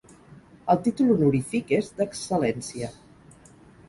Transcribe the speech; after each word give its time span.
El 0.73 0.77
títol 0.85 1.11
honorífic 1.15 1.73
és 1.79 1.89
d'Excel·lència. 1.99 2.89